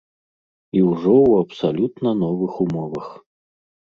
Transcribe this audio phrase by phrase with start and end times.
[0.77, 3.07] І ўжо ў абсалютна новых умовах.